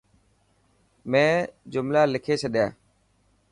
مين 1.11 1.31
جملا 1.73 2.03
لکي 2.13 2.35
ڇڏيا. 2.41 2.67